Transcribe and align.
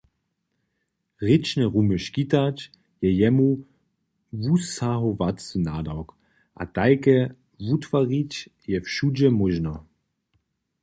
Rěčne 1.27 1.63
rumy 1.73 1.97
škitać 2.05 2.57
je 3.03 3.09
jemu 3.21 3.49
wusahowacy 4.41 5.55
nadawk, 5.67 6.09
a 6.61 6.63
tajke 6.75 7.17
wutworić 7.67 8.33
je 8.71 8.77
wšudźe 8.85 9.27
móžno. 9.37 9.73